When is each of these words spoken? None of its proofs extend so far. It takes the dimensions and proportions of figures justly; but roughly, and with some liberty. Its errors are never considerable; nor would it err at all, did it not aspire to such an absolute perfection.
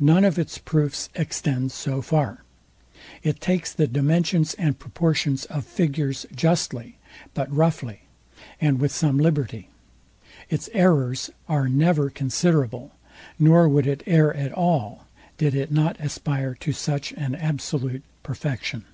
None 0.00 0.24
of 0.24 0.38
its 0.38 0.56
proofs 0.56 1.10
extend 1.14 1.72
so 1.72 2.00
far. 2.00 2.42
It 3.22 3.38
takes 3.38 3.70
the 3.70 3.86
dimensions 3.86 4.54
and 4.54 4.78
proportions 4.78 5.44
of 5.44 5.66
figures 5.66 6.24
justly; 6.34 6.96
but 7.34 7.54
roughly, 7.54 8.04
and 8.62 8.80
with 8.80 8.92
some 8.92 9.18
liberty. 9.18 9.68
Its 10.48 10.70
errors 10.72 11.28
are 11.50 11.68
never 11.68 12.08
considerable; 12.08 12.92
nor 13.38 13.68
would 13.68 13.86
it 13.86 14.02
err 14.06 14.34
at 14.34 14.52
all, 14.52 15.06
did 15.36 15.54
it 15.54 15.70
not 15.70 16.00
aspire 16.00 16.54
to 16.60 16.72
such 16.72 17.12
an 17.12 17.34
absolute 17.34 18.04
perfection. 18.22 18.86